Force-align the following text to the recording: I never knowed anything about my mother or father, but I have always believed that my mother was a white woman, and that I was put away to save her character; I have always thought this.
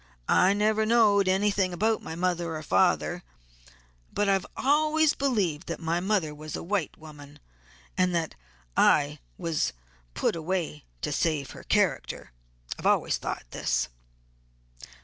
I 0.27 0.53
never 0.53 0.83
knowed 0.83 1.27
anything 1.27 1.73
about 1.73 2.01
my 2.01 2.15
mother 2.15 2.55
or 2.55 2.63
father, 2.63 3.21
but 4.11 4.27
I 4.27 4.33
have 4.33 4.47
always 4.57 5.13
believed 5.13 5.67
that 5.67 5.79
my 5.79 5.99
mother 5.99 6.33
was 6.33 6.55
a 6.55 6.63
white 6.63 6.97
woman, 6.97 7.37
and 7.95 8.15
that 8.15 8.33
I 8.75 9.19
was 9.37 9.73
put 10.15 10.35
away 10.35 10.85
to 11.03 11.11
save 11.11 11.51
her 11.51 11.61
character; 11.61 12.31
I 12.71 12.73
have 12.79 12.87
always 12.87 13.17
thought 13.17 13.45
this. 13.51 13.89